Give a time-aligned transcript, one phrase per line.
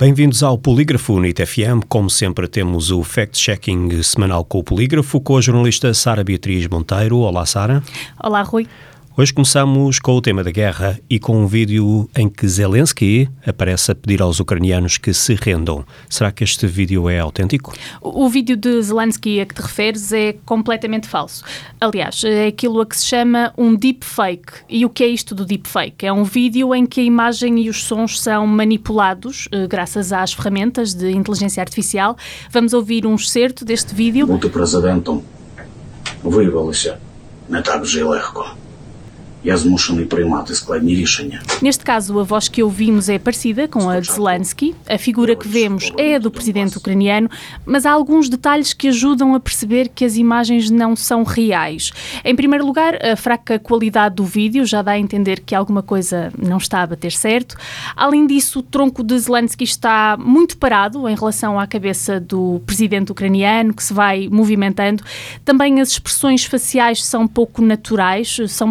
[0.00, 1.84] Bem-vindos ao Polígrafo NIT FM.
[1.86, 7.18] Como sempre, temos o fact-checking semanal com o Polígrafo, com a jornalista Sara Beatriz Monteiro.
[7.18, 7.82] Olá, Sara.
[8.18, 8.66] Olá, Rui.
[9.19, 13.89] Hoje começamos com o tema da guerra e com um vídeo em que Zelensky aparece
[13.89, 15.85] a pedir aos ucranianos que se rendam.
[16.09, 17.73] Será que este vídeo é autêntico?
[18.01, 21.45] O, o vídeo de Zelensky a que te referes é completamente falso.
[21.79, 24.51] Aliás, é aquilo a que se chama um deepfake.
[24.67, 26.05] E o que é isto do deepfake?
[26.05, 30.33] É um vídeo em que a imagem e os sons são manipulados eh, graças às
[30.33, 32.17] ferramentas de inteligência artificial.
[32.51, 34.27] Vamos ouvir um excerto deste vídeo.
[34.27, 35.23] Бути президентом
[36.21, 36.97] виявилося
[37.49, 38.45] не так вже й легко.
[39.47, 41.41] Я змушений приймати складні рішення.
[41.61, 44.73] Neste caso, a voz que ouvimos é parecida com a de Zelensky.
[44.95, 47.29] A figura que vemos é a do presidente ucraniano,
[47.65, 51.83] mas há alguns detalhes que ajudam a perceber que as imagens não são reais.
[52.29, 56.17] Em primeiro lugar, a fraca qualidade do vídeo já dá a entender que alguma coisa
[56.51, 57.55] não está a bater certo.
[57.95, 63.11] Além disso, o tronco de Zelensky está muito parado em relação à cabeça do presidente
[63.11, 65.03] ucraniano, que se vai movimentando.
[65.49, 68.63] Também as expressões faciais são pouco naturais, são